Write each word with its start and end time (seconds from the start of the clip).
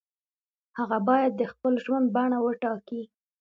هغه 0.77 0.97
باید 1.07 1.31
د 1.35 1.41
خپل 1.51 1.73
ژوند 1.83 2.05
بڼه 2.15 2.37
وټاکي. 2.41 3.01